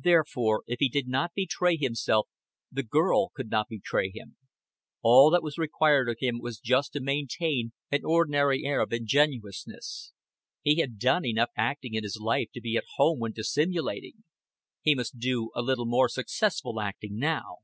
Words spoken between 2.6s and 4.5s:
the girl could not betray him.